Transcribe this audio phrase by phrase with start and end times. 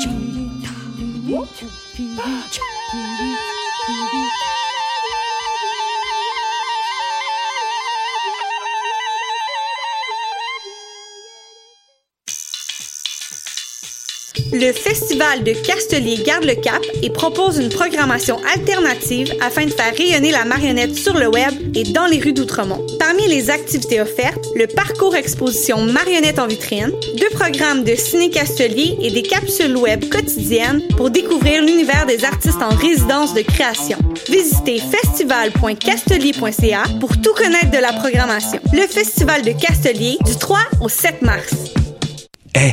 [0.00, 0.50] 请你
[0.96, 3.36] 请你请请你请你
[3.86, 4.55] 请你
[14.58, 19.94] Le Festival de Castelier garde le cap et propose une programmation alternative afin de faire
[19.94, 22.86] rayonner la marionnette sur le web et dans les rues d'Outremont.
[22.98, 29.10] Parmi les activités offertes, le parcours exposition Marionnette en vitrine, deux programmes de ciné-castelier et
[29.10, 33.98] des capsules web quotidiennes pour découvrir l'univers des artistes en résidence de création.
[34.30, 38.60] Visitez festival.castelier.ca pour tout connaître de la programmation.
[38.72, 41.52] Le Festival de Castelier du 3 au 7 mars.
[42.54, 42.72] Eh,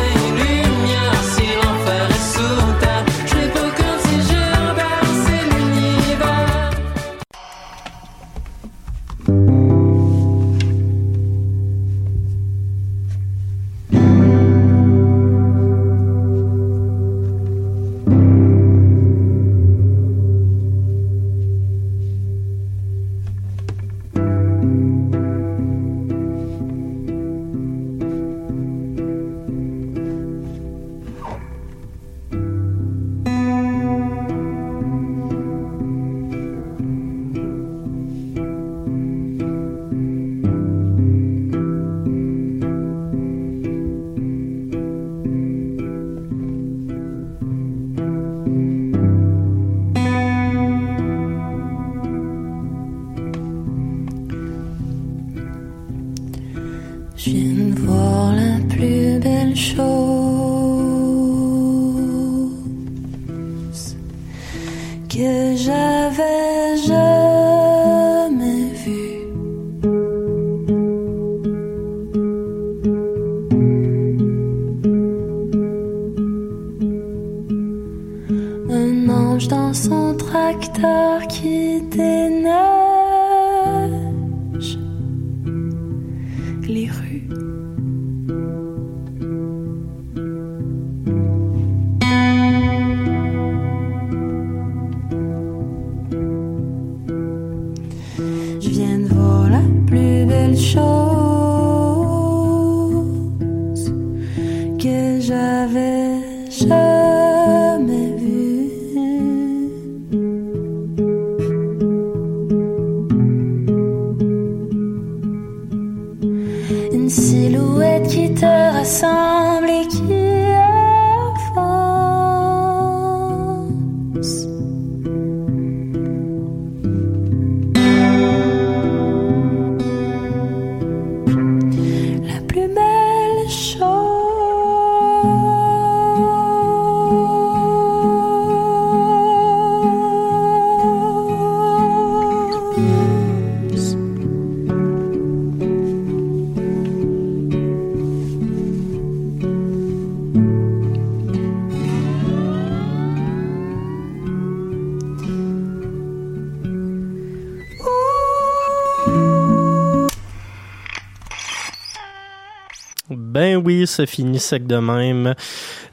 [163.51, 165.35] Ben oui, ça finit sec de même.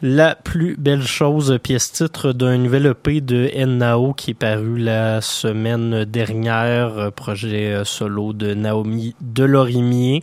[0.01, 5.21] La plus belle chose, pièce titre d'un nouvel EP de Nao qui est paru la
[5.21, 10.23] semaine dernière, euh, projet euh, solo de Naomi Delorimier,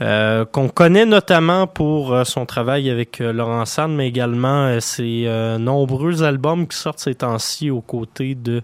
[0.00, 4.80] euh, qu'on connaît notamment pour euh, son travail avec euh, Laurent Sand, mais également euh,
[4.80, 5.26] ses
[5.58, 8.62] nombreux albums qui sortent ces temps-ci aux côtés de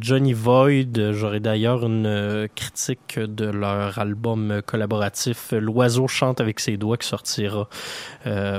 [0.00, 1.12] Johnny Void.
[1.12, 7.68] J'aurai d'ailleurs une critique de leur album collaboratif L'oiseau chante avec ses doigts qui sortira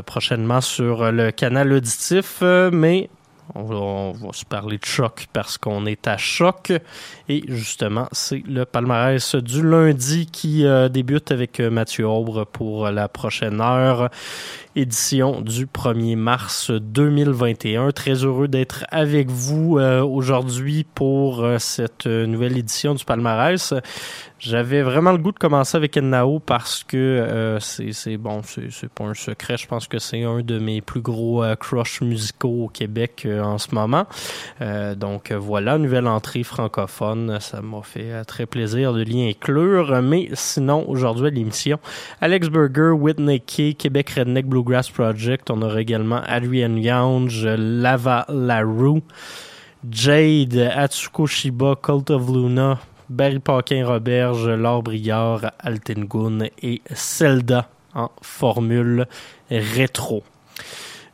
[0.05, 3.09] prochainement sur le canal auditif, mais
[3.53, 6.73] on va, se parler de choc parce qu'on est à choc.
[7.29, 12.89] Et justement, c'est le palmarès du lundi qui euh, débute avec euh, Mathieu Aubre pour
[12.89, 14.09] la prochaine heure.
[14.75, 17.91] Édition du 1er mars 2021.
[17.91, 23.73] Très heureux d'être avec vous euh, aujourd'hui pour euh, cette nouvelle édition du palmarès.
[24.37, 29.05] J'avais vraiment le goût de commencer avec Nao parce que euh, c'est bon, c'est pas
[29.05, 29.55] un secret.
[29.57, 33.41] Je pense que c'est un de mes plus gros euh, crushs musicaux au Québec euh,
[33.41, 34.05] en ce moment.
[34.61, 37.39] Euh, donc voilà, nouvelle entrée francophone.
[37.39, 40.01] Ça m'a fait très plaisir de l'y inclure.
[40.01, 41.79] Mais sinon, aujourd'hui à l'émission,
[42.19, 45.51] Alex Burger, Whitney Key, Québec Redneck Bluegrass Project.
[45.51, 49.01] On aura également Adrian Younge, Lava LaRue,
[49.89, 52.79] Jade, Atsuko Shiba, Cult of Luna,
[53.09, 59.05] Barry Paquin-Roberge, Laure Briard, Altengun et Zelda en formule
[59.49, 60.23] rétro.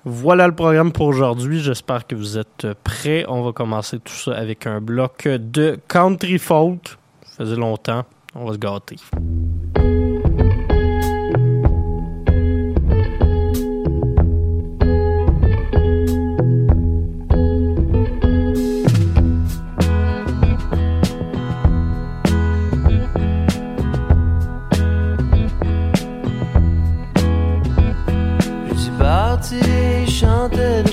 [0.05, 1.59] Voilà le programme pour aujourd'hui.
[1.59, 3.25] J'espère que vous êtes prêts.
[3.27, 6.97] On va commencer tout ça avec un bloc de country folk.
[7.23, 8.05] Ça faisait longtemps.
[8.33, 8.95] On va se gâter.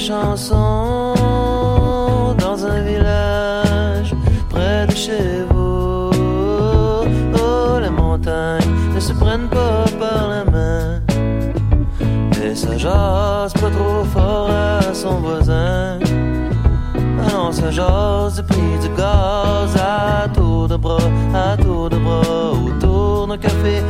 [0.09, 0.37] Dans
[2.67, 4.15] un village
[4.49, 6.11] près de chez vous.
[7.35, 11.03] Oh, les montagnes ne se prennent pas par la main.
[12.43, 15.99] Et ça jase pas trop fort à son voisin.
[17.21, 22.53] Ah non, ça jase prix de gaz à tour de bras, à tour de bras,
[22.53, 23.83] autour d'un café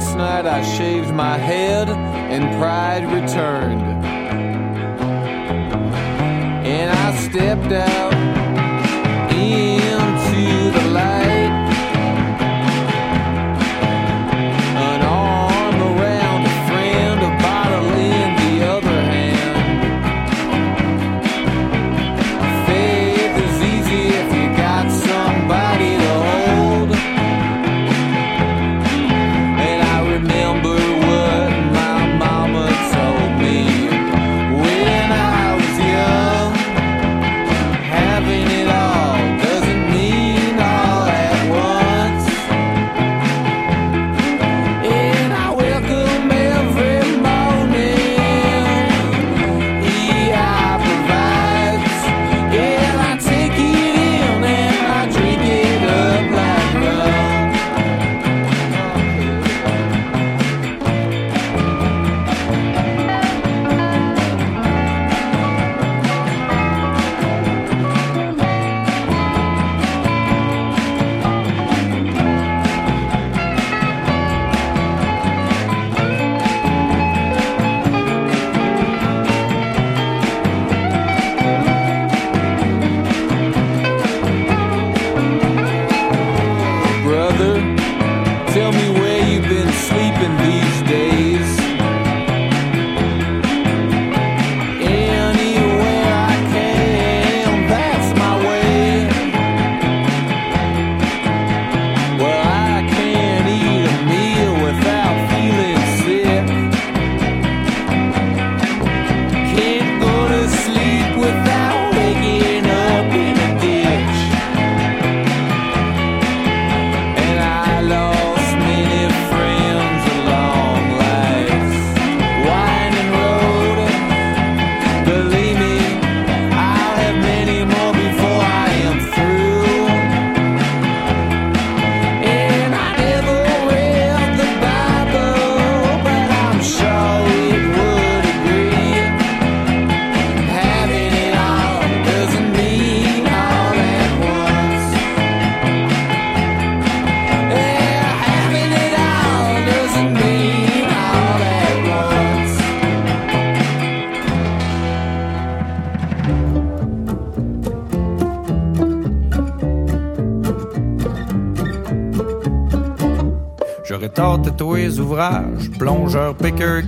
[0.00, 3.82] Last night I shaved my head and pride returned.
[6.64, 8.19] And I stepped out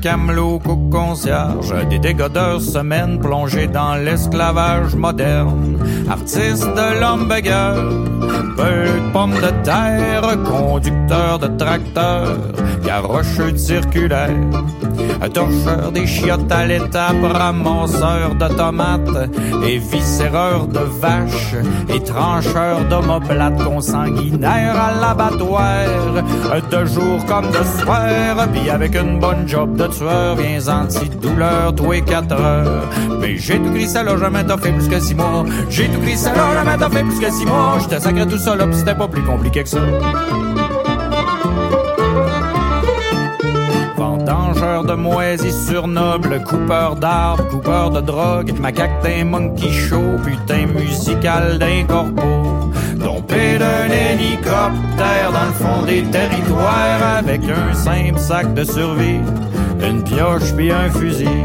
[0.02, 5.78] camelot, cook, concierge, des dégodeurs semaines plongés dans l'esclavage moderne,
[6.10, 7.74] artiste de l'hamburger,
[8.56, 12.36] peu de pommes de terre, conducteur de tracteur,
[12.84, 14.30] garocheux circulaire,
[15.28, 19.30] torcheur des chiottes à l'étape, ramasseur de tomates,
[19.66, 21.54] et viscéreur de vaches,
[21.88, 25.86] et trancheur d'omoplates consanguinaires à l'abattoir,
[26.70, 31.92] de jour comme de soir, puis avec une bonne job de tueur, viens anti-douleur, tous
[31.92, 32.88] les quatre heures.
[33.20, 35.44] Mais j'ai tout gris ça là, jamais t'as fait plus que six mois.
[35.68, 37.78] J'ai tout gris ça là, jamais t'as fait plus que six mois.
[37.80, 39.78] J'étais sacré tout ça là, c'était pas plus compliqué que ça.
[44.92, 51.84] De moisissures nobles, coupeur d'arbres, coupeur de drogue, macaque d'un monkey show, putain musical d'un
[51.84, 52.70] corbeau.
[53.00, 59.20] Tombé d'un hélicoptère dans le fond des territoires avec un simple sac de survie,
[59.80, 61.40] une pioche puis un fusil.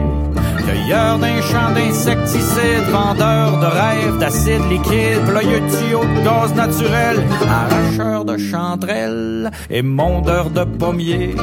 [0.66, 8.16] Cueilleur d'un champ d'insecticides, vendeur de rêves d'acide liquide, ployeux de de gaz naturel, arracheur
[8.38, 11.36] de chanterelles et mondeur de pommiers,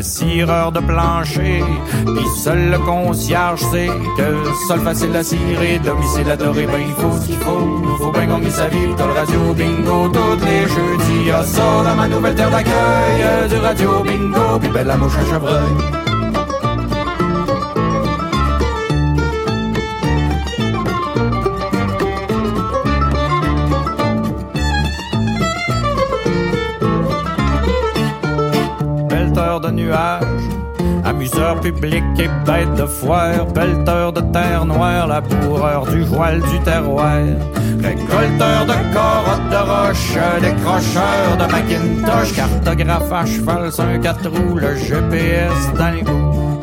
[0.00, 1.62] cireur de plancher,
[2.04, 4.28] pis seul le concierge sait que
[4.68, 8.50] seul facile à cirer, domicile adoré, ben il faut ce qu'il faut, faut bien gagner
[8.50, 12.50] sa vie, t'as le radio bingo tous les jeudis, y'a ça dans ma nouvelle terre
[12.50, 16.03] d'accueil, du radio bingo, pis belle la mouche à chevreuil.
[31.24, 37.18] Amuseur public et bête de foire, pelleteur de terre noire, laboureur du voile du terroir,
[37.82, 44.58] récolteur de corottes de roche, décrocheur de Macintosh, cartographe à cheval sur un quatre roues,
[44.58, 46.53] le GPS dans goût.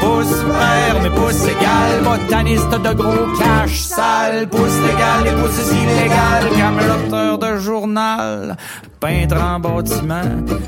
[0.00, 6.48] Pouces verts, mes pouces égales, botaniste de gros cash sale, pouces légal, les pouces illégales,
[6.56, 8.56] cameloteur de journal,
[9.00, 10.22] peintre en bâtiment,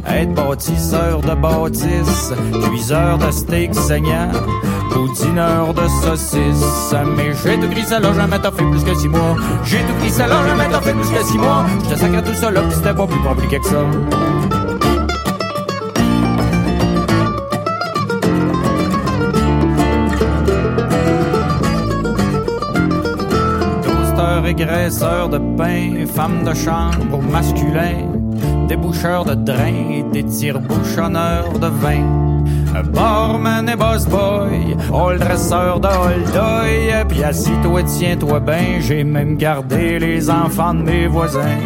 [0.08, 2.32] être bâtisseur de bâtisse,
[2.68, 4.30] cuiseur de steak saignant,
[4.92, 6.94] boudineur de saucisses.
[7.16, 9.36] Mais j'ai tout gris, là, jamais t'as fait plus que six mois.
[9.64, 11.64] J'ai tout gris, là, jamais t'as fait plus que six mois.
[11.84, 14.59] Je te sacre tout là, pis c'était pas plus compliqué que ça.
[24.50, 28.08] Et graisseur de pain, femme de chambre au masculin,
[28.68, 32.39] déboucheur de drain et des tire-bouchonneurs de vin.
[32.92, 39.98] Barman et boss boy, all dresseur de hold Puis assis-toi, tiens-toi ben, j'ai même gardé
[39.98, 41.58] les enfants de mes voisins.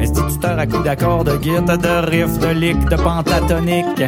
[0.00, 4.02] Instituteur à coups d'accords, de guitare, de riff, de lick, de pentatonique.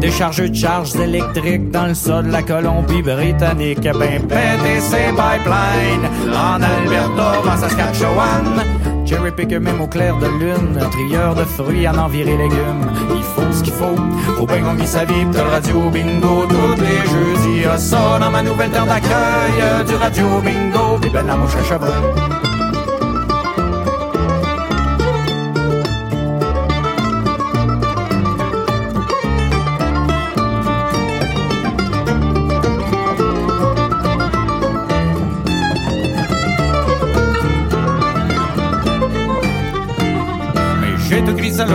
[0.00, 3.82] Déchargeux de charges électriques dans le sol de la Colombie-Britannique.
[3.82, 8.77] Ben pété ses pipelines en Alberta, en Saskatchewan.
[9.08, 12.92] Cherry picker même au clair de lune, trieur de fruits en enviré légumes.
[13.16, 13.96] Il faut ce qu'il faut,
[14.36, 17.64] faut bien gagner sa vie, pis le radio bingo tous les jeudis.
[17.64, 22.47] Ah, ça dans ma nouvelle terre d'accueil, du radio bingo, pis ben la à chevreuil.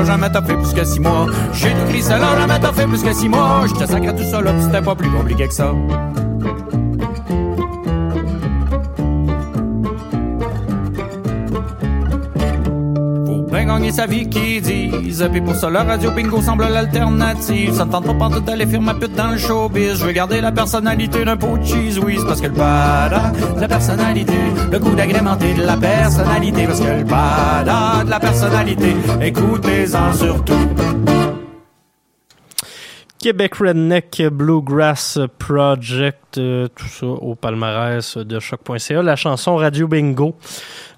[0.04, 1.28] Jamais t'as fait plus que six mois.
[1.54, 3.66] J'ai tout gris, ça jamais t'as fait plus que six mois.
[3.68, 5.74] Je te sacre tout ça là, c'était pas plus compliqué que ça.
[13.74, 18.18] Gagner sa vie qui disent Puis pour ça radio bingo semble l'alternative Ça me tente
[18.18, 21.58] pas d'aller faire ma pute dans le showbiz Je veux garder la personnalité d'un pot
[21.58, 24.38] de cheese Parce que le bada de la personnalité
[24.72, 30.70] Le goût d'agrémenter de la personnalité Parce que le bada de la personnalité Écoutez-en surtout
[33.24, 39.02] Québec Redneck Bluegrass Project, euh, tout ça au palmarès de choc.ca.
[39.02, 40.36] La chanson Radio Bingo.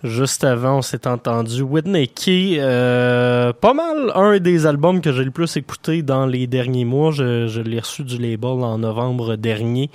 [0.05, 2.57] Juste avant, on s'est entendu Whitney Key.
[2.59, 7.09] euh, pas mal un des albums que j'ai le plus écouté dans les derniers mois.
[7.09, 9.89] Je, l'ai reçu du label en novembre dernier.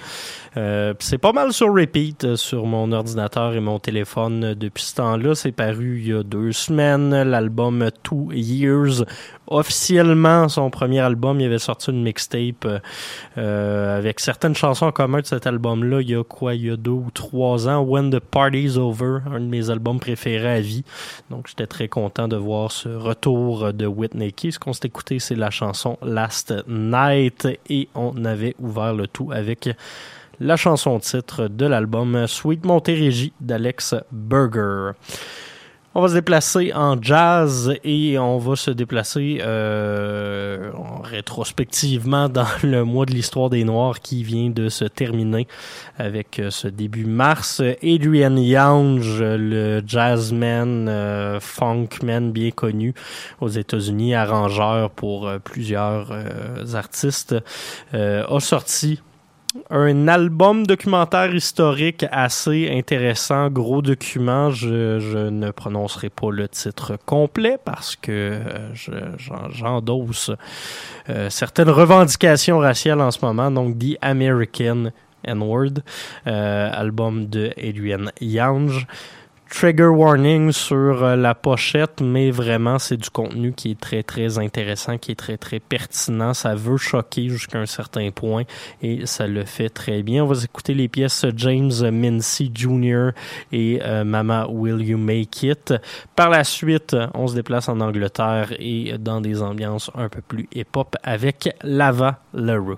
[0.56, 4.96] Euh, c'est pas mal sur repeat euh, sur mon ordinateur et mon téléphone depuis ce
[4.96, 5.36] temps-là.
[5.36, 7.22] C'est paru il y a deux semaines.
[7.22, 9.04] L'album Two Years.
[9.46, 12.66] Officiellement, son premier album, il avait sorti une mixtape
[13.36, 16.00] avec certaines chansons en commun de cet album-là.
[16.00, 17.80] Il y a quoi, il y a deux ou trois ans.
[17.80, 20.84] When the Party's Over, un de mes albums préférés à vie.
[21.30, 24.32] Donc j'étais très content de voir ce retour de Whitney.
[24.50, 29.30] Ce qu'on s'est écouté, c'est la chanson Last Night et on avait ouvert le tout
[29.32, 29.68] avec
[30.40, 34.92] la chanson titre de l'album Sweet Montérégie d'Alex Burger.
[35.92, 42.46] On va se déplacer en jazz et on va se déplacer euh, en- rétrospectivement dans
[42.62, 45.48] le mois de l'histoire des Noirs qui vient de se terminer
[45.98, 47.60] avec euh, ce début mars.
[47.82, 52.94] Adrian Young, le jazzman, euh, funkman bien connu
[53.40, 56.12] aux États-Unis, arrangeur pour euh, plusieurs
[56.72, 57.34] artistes,
[57.92, 59.00] a sorti
[59.70, 64.50] un album documentaire historique assez intéressant, gros document.
[64.50, 70.30] Je, ne prononcerai pas le titre complet parce que euh, je- j'en- j'endosse
[71.08, 73.50] euh, certaines revendications raciales en ce moment.
[73.50, 74.90] Donc, The American
[75.24, 75.80] N-Word,
[76.26, 78.70] euh, album de Adrian Young.
[79.50, 84.38] Trigger warning sur euh, la pochette, mais vraiment, c'est du contenu qui est très, très
[84.38, 86.32] intéressant, qui est très, très pertinent.
[86.32, 88.44] Ça veut choquer jusqu'à un certain point
[88.80, 90.24] et ça le fait très bien.
[90.24, 93.10] On va écouter les pièces James Mincy Jr.
[93.52, 95.74] et euh, Mama Will You Make It?
[96.14, 100.48] Par la suite, on se déplace en Angleterre et dans des ambiances un peu plus
[100.54, 102.76] hip-hop avec Lava LaRue.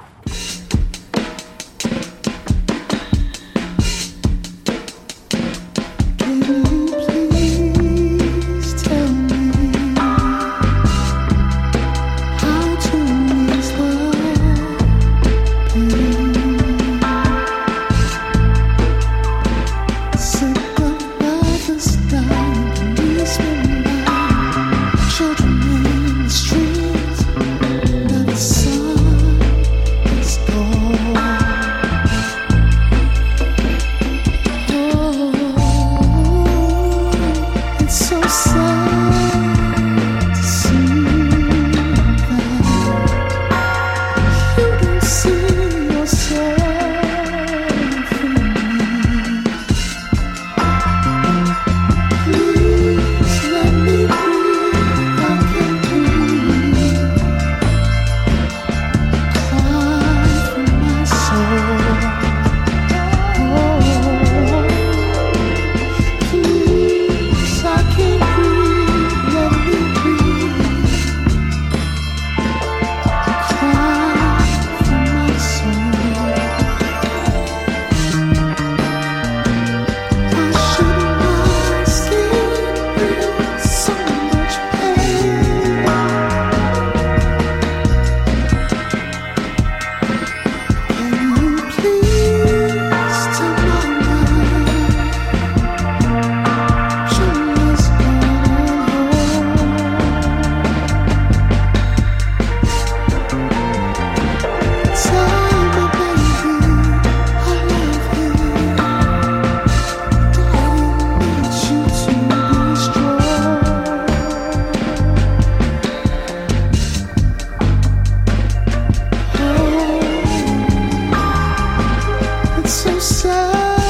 [123.42, 123.82] love.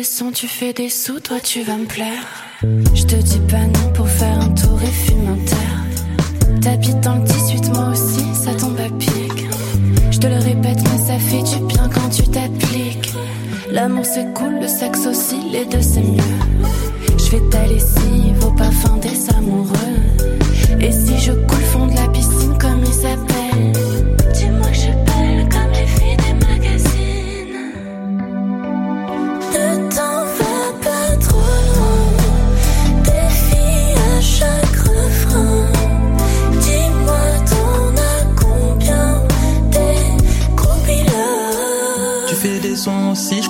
[0.00, 2.22] Tu fais des sous, toi tu vas me plaire.
[2.94, 6.60] Je te dis pas non pour faire un tour et fumer un terre.
[6.60, 9.48] T'habites dans le 18, moi aussi, ça tombe à pic.
[10.12, 13.12] Je te le répète, mais ça fait du bien quand tu t'appliques.
[13.72, 16.22] L'amour c'est cool, le sexe aussi, les deux c'est mieux.
[17.18, 20.78] Je fais ta lessive au parfum des amoureux.
[20.80, 24.17] Et si je coule fond de la piscine comme il s'appelle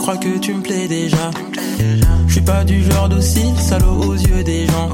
[0.09, 1.31] crois que tu me plais déjà.
[2.27, 4.88] Je suis pas du genre d'aussi salaud aux yeux des gens.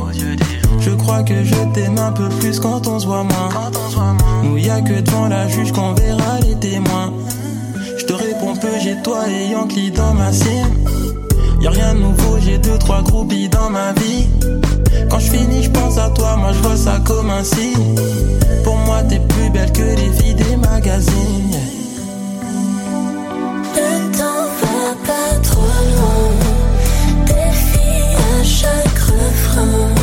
[0.81, 3.70] Je crois que je t'aime un peu plus quand on se voit moins.
[4.42, 7.12] Nous y a que devant la juge qu'on verra les témoins.
[7.96, 10.74] Je te réponds peu, j'ai toi et Yankee dans ma cime.
[11.61, 14.27] Y a rien de nouveau, j'ai deux trois groupies dans ma vie.
[15.09, 17.94] Quand je finis, je pense à toi, moi je vois ça comme un signe.
[18.64, 21.74] Pour moi, t'es plus belle que les filles des magazines.
[28.44, 29.93] Chaque refrain.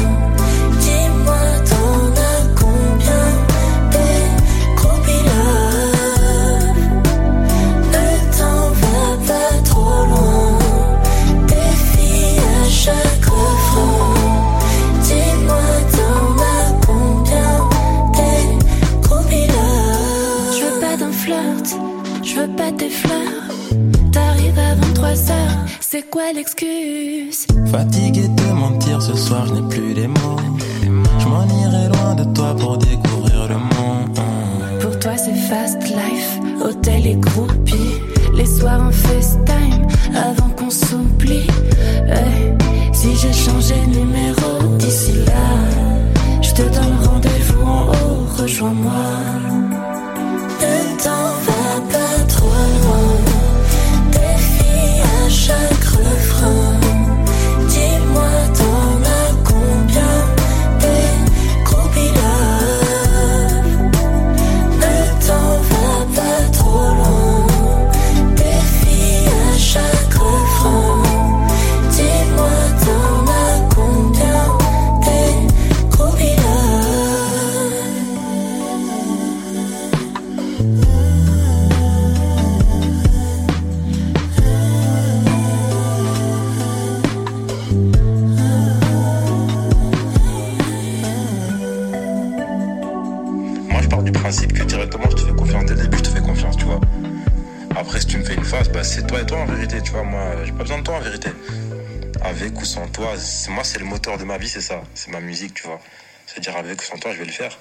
[104.52, 104.82] C'est ça.
[104.94, 105.80] C'est ma musique, tu vois.
[106.26, 107.58] C'est-à-dire avec ou sans toi, je vais le faire.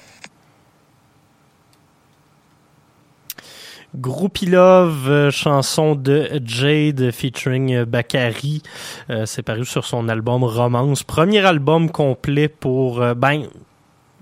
[3.95, 8.63] Groupie Love, euh, chanson de Jade featuring euh, Bakary.
[9.09, 11.05] Euh, c'est paru sur son album Romance.
[11.05, 13.45] Premier album complet pour, ben,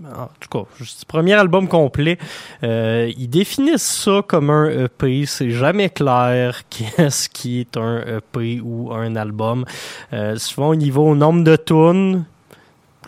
[0.04, 2.18] en tout cas, je dis premier album complet.
[2.64, 5.24] Euh, ils définissent ça comme un EP.
[5.24, 9.64] C'est jamais clair qu'est-ce qui est un EP ou un album.
[10.36, 12.26] Souvent, y va au nombre de tunes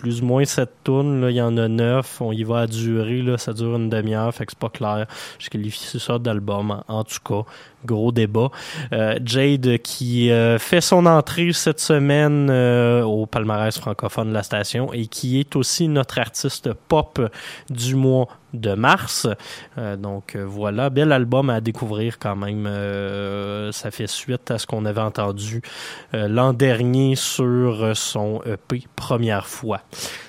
[0.00, 2.20] plus ou moins sept tonnes, il y en a neuf.
[2.20, 5.06] On y va à durée, là, ça dure une demi-heure, fait que c'est pas clair.
[5.38, 7.44] Je qualifie ça d'album, en tout cas.
[7.85, 8.51] Gros débat.
[8.93, 14.43] Euh, Jade qui euh, fait son entrée cette semaine euh, au palmarès francophone de la
[14.43, 17.21] station et qui est aussi notre artiste pop
[17.71, 19.29] du mois de mars.
[19.99, 22.69] Donc voilà, bel album à découvrir quand même.
[23.71, 25.62] Ça fait suite à ce qu'on avait entendu
[26.12, 29.83] l'an dernier sur son EP Première fois.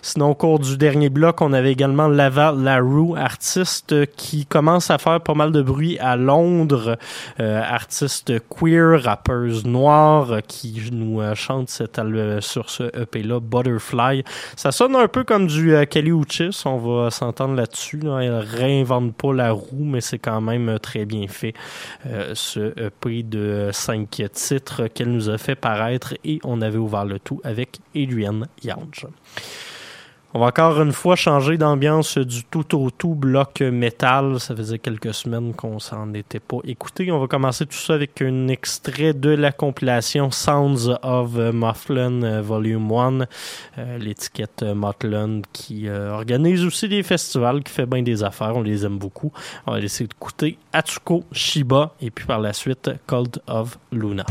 [0.03, 4.97] Sinon, au cours du dernier bloc, on avait également Laval Larue, artiste qui commence à
[4.97, 6.97] faire pas mal de bruit à Londres,
[7.41, 14.23] artiste queer, rappeuse noire, euh, qui nous euh, chante cet al- sur ce EP-là, Butterfly.
[14.55, 17.99] Ça sonne un peu comme du euh, Kelly Uchis, on va s'entendre là-dessus.
[17.99, 18.19] là.
[18.19, 21.53] Elle réinvente pas la roue, mais c'est quand même euh, très bien fait,
[22.05, 27.05] euh, ce EP de cinq titres qu'elle nous a fait paraître et on avait ouvert
[27.05, 29.07] le tout avec Adrienne Younge.
[30.33, 34.39] On va encore une fois changer d'ambiance du tout au tout bloc métal.
[34.39, 37.11] Ça faisait quelques semaines qu'on s'en était pas écouté.
[37.11, 42.41] On va commencer tout ça avec un extrait de la compilation Sounds of Mothland euh,
[42.41, 43.19] Volume 1.
[43.77, 48.55] Euh, L'étiquette Mothland qui euh, organise aussi des festivals, qui fait bien des affaires.
[48.55, 49.33] On les aime beaucoup.
[49.67, 54.25] On va laisser écouter Atsuko Shiba et puis par la suite Cult of Luna.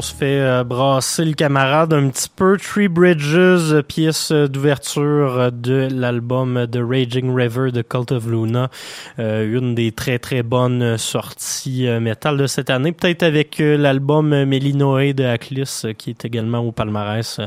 [0.00, 2.56] Se fait euh, brasser le camarade un petit peu.
[2.56, 8.70] Three Bridges, euh, pièce euh, d'ouverture de l'album The Raging River de Cult of Luna.
[9.18, 12.92] Une des très très bonnes sorties métal de cette année.
[12.92, 17.40] Peut-être avec l'album Melinoe de Aklis euh, qui est également au palmarès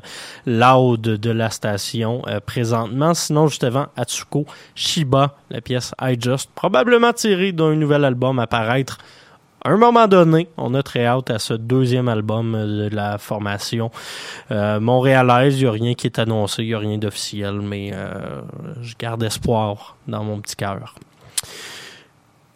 [0.45, 3.13] loud de la station présentement.
[3.13, 8.47] Sinon, juste avant, Atsuko Shiba, la pièce I Just, probablement tirée d'un nouvel album à
[8.47, 8.97] paraître
[9.71, 13.89] un moment donné, on a très hâte à ce deuxième album euh, de la formation
[14.51, 15.59] euh, montréalaise.
[15.59, 18.41] Il n'y a rien qui est annoncé, il n'y a rien d'officiel, mais euh,
[18.81, 20.93] je garde espoir dans mon petit cœur.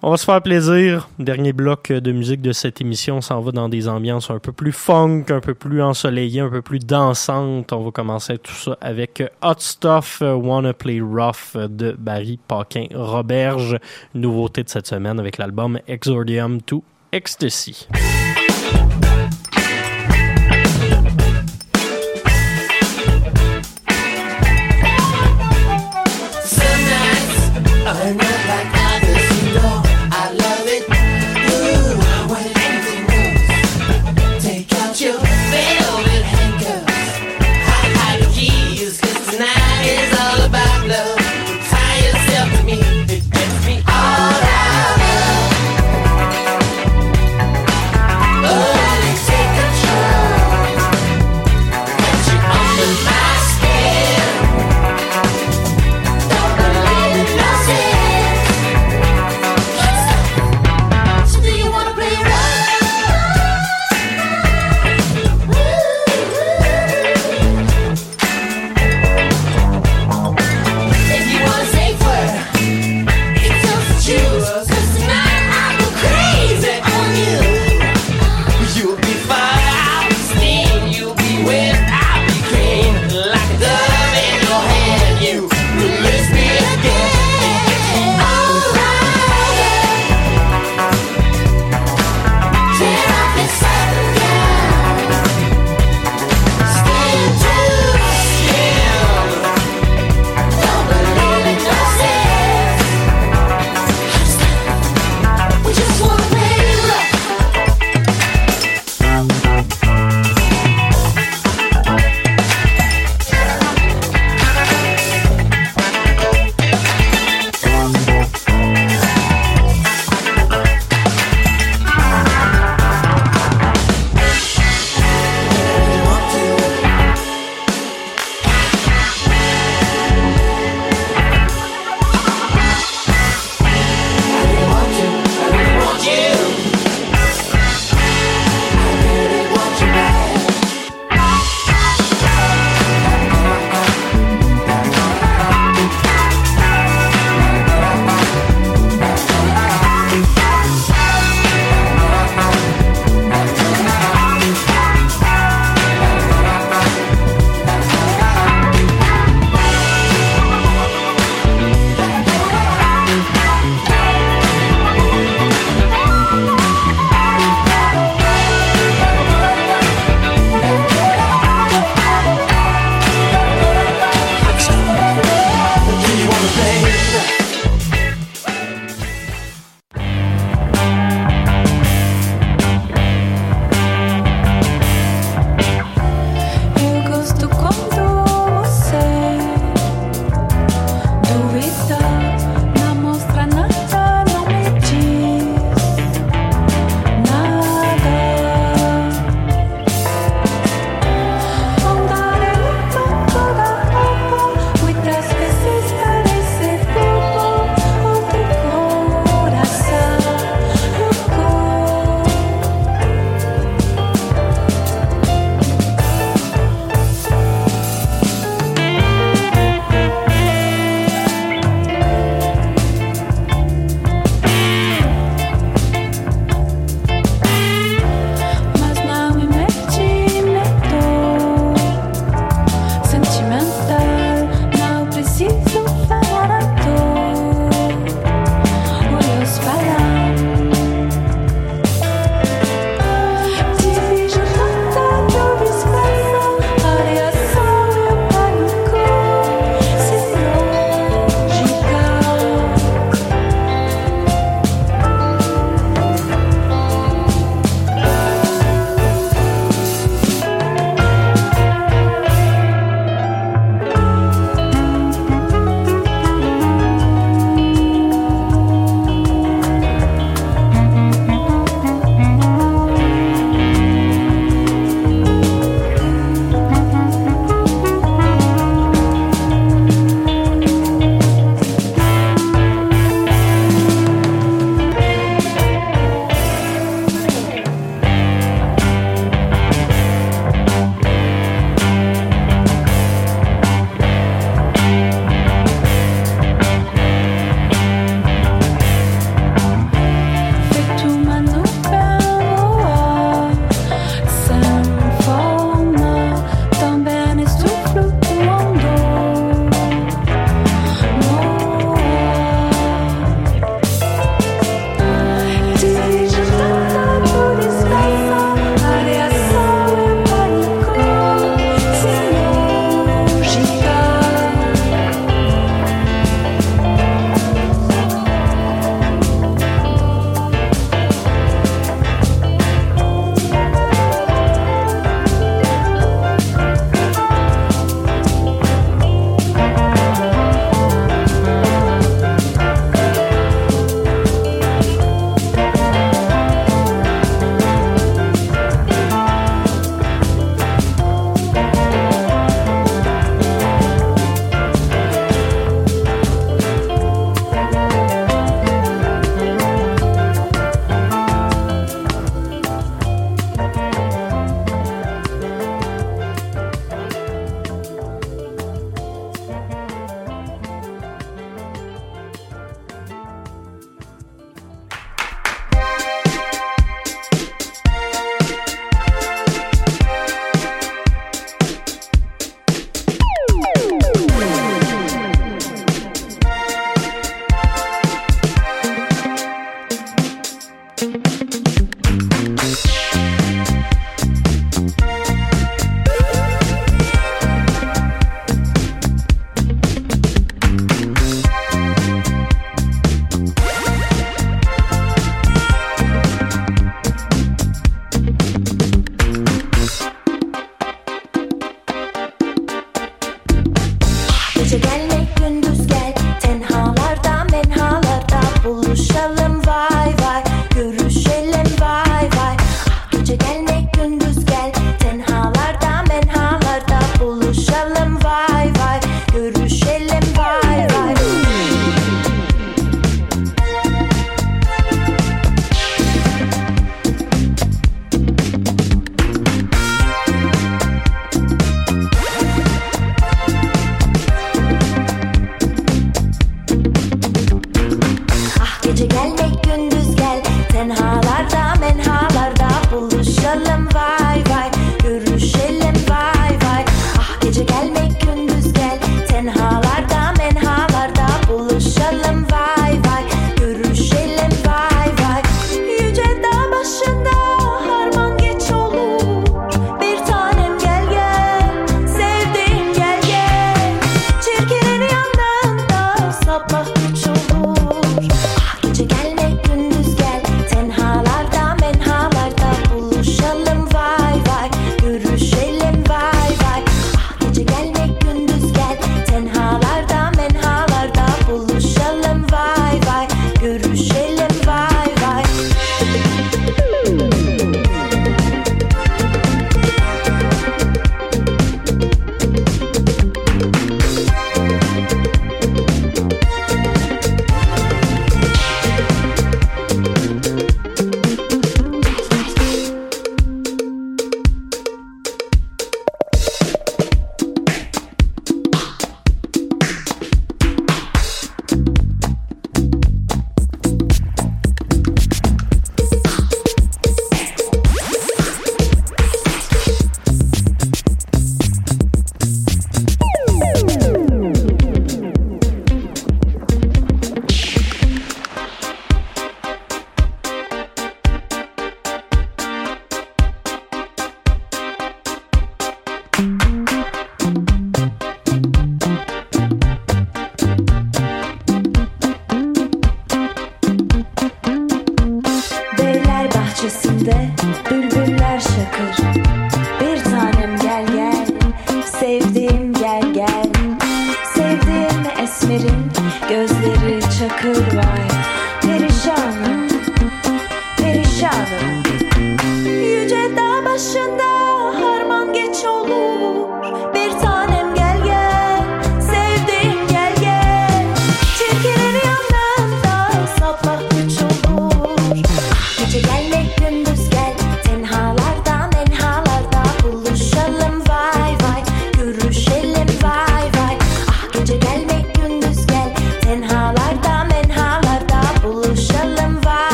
[0.00, 1.08] On va se faire plaisir.
[1.18, 3.16] Dernier bloc de musique de cette émission.
[3.16, 6.50] On s'en va dans des ambiances un peu plus funk, un peu plus ensoleillées, un
[6.50, 7.72] peu plus dansantes.
[7.72, 13.78] On va commencer tout ça avec Hot Stuff, Wanna Play Rough de Barry Paquin Roberge.
[14.14, 16.84] Nouveauté de cette semaine avec l'album Exordium to
[17.14, 17.76] Ecstasy.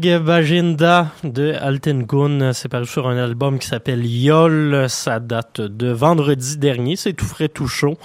[0.00, 4.86] Bajinda de Altengun, c'est paru sur un album qui s'appelle Yol.
[4.88, 6.96] Ça date de vendredi dernier.
[6.96, 7.98] C'est tout frais, tout chaud.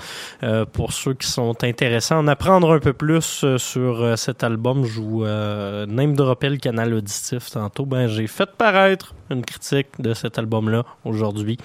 [0.43, 4.18] Euh, pour ceux qui sont intéressés à en apprendre un peu plus euh, sur euh,
[4.18, 7.86] cet album, je vous euh, name dropais le canal auditif tantôt.
[7.86, 11.58] Ben, j'ai fait paraître une critique de cet album-là aujourd'hui.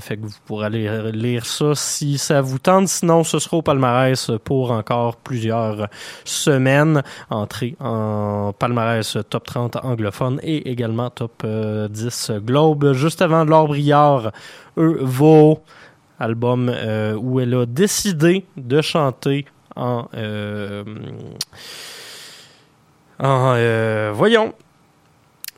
[0.00, 2.88] Fait que vous pourrez aller lire ça si ça vous tente.
[2.88, 5.86] Sinon, ce sera au palmarès pour encore plusieurs
[6.24, 7.02] semaines.
[7.30, 12.92] Entrée en palmarès top 30 anglophone et également top euh, 10 globe.
[12.92, 14.30] Juste avant Laure Briard,
[14.76, 15.62] eux, vos
[16.20, 20.06] album euh, où elle a décidé de chanter en...
[20.14, 20.84] euh,
[23.18, 24.54] en euh, voyons,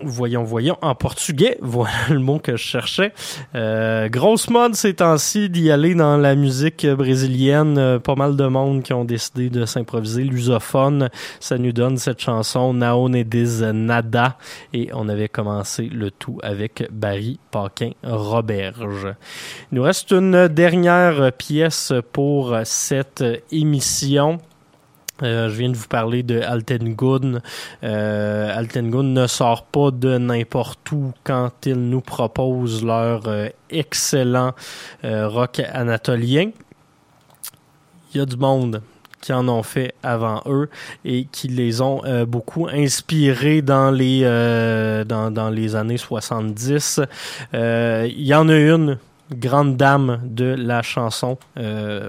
[0.05, 3.13] Voyons, voyons, en portugais, voilà le mot que je cherchais.
[3.55, 7.79] Euh, grosse mode ces temps-ci d'y aller dans la musique brésilienne.
[7.79, 11.09] Euh, pas mal de monde qui ont décidé de s'improviser lusophone.
[11.41, 14.37] Ça nous donne cette chanson Naone Diz Nada.
[14.73, 19.15] Et on avait commencé le tout avec Barry Paquin Roberge.
[19.71, 24.39] Il nous reste une dernière pièce pour cette émission.
[25.23, 27.41] Euh, je viens de vous parler de Altengun.
[27.85, 28.63] Euh,
[29.03, 34.53] ne sort pas de n'importe où quand ils nous proposent leur euh, excellent
[35.05, 36.51] euh, rock anatolien.
[38.13, 38.83] Il y a du monde
[39.21, 40.69] qui en ont fait avant eux
[41.05, 44.23] et qui les ont beaucoup inspirés dans les,
[45.07, 47.01] dans, les années 70.
[47.55, 48.99] Euh, Il y en a une
[49.35, 52.09] grande dame de la chanson euh,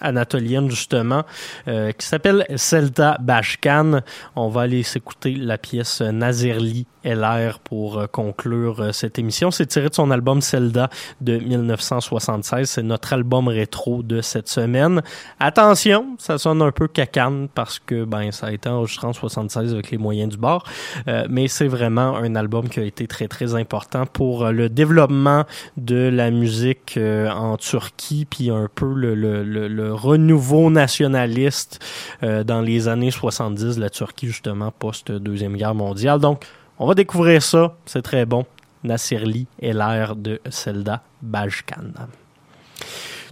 [0.00, 1.24] anatolienne justement
[1.68, 4.00] euh, qui s'appelle Selta Bashkan.
[4.36, 9.50] On va aller s'écouter la pièce Nazirli LR pour euh, conclure euh, cette émission.
[9.50, 10.88] C'est tiré de son album Zelda
[11.20, 12.68] de 1976.
[12.68, 15.02] C'est notre album rétro de cette semaine.
[15.40, 19.72] Attention, ça sonne un peu cacane parce que ben ça a été enregistré en 76
[19.72, 20.64] avec les moyens du bord,
[21.28, 25.44] mais c'est vraiment un album qui a été très très important pour le développement
[25.76, 31.78] de la musique euh, en Turquie puis un peu le, renouveau nationaliste
[32.22, 36.18] euh, dans les années 70 de la Turquie justement post deuxième guerre mondiale.
[36.20, 36.44] Donc
[36.78, 38.46] on va découvrir ça, c'est très bon.
[38.84, 41.92] Nasirli et l'air de Zelda Bajkan.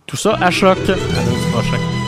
[0.06, 0.78] Tout ça à choc.
[0.78, 1.99] À lundi prochain.